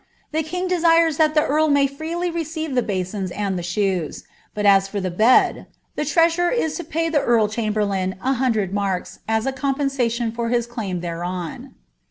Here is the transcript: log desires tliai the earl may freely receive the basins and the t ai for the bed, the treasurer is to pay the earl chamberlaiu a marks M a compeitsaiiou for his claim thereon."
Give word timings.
log 0.33 0.43
desires 0.67 1.19
tliai 1.19 1.31
the 1.31 1.45
earl 1.45 1.67
may 1.67 1.85
freely 1.85 2.31
receive 2.31 2.73
the 2.73 2.81
basins 2.81 3.29
and 3.29 3.55
the 3.55 3.61
t 3.61 3.83
ai 3.83 4.79
for 4.79 4.99
the 4.99 5.11
bed, 5.11 5.67
the 5.95 6.03
treasurer 6.05 6.49
is 6.49 6.73
to 6.75 6.83
pay 6.83 7.07
the 7.07 7.21
earl 7.21 7.47
chamberlaiu 7.47 8.15
a 8.19 8.73
marks 8.73 9.19
M 9.29 9.45
a 9.45 9.51
compeitsaiiou 9.53 10.33
for 10.35 10.49
his 10.49 10.65
claim 10.65 11.01
thereon." 11.01 11.75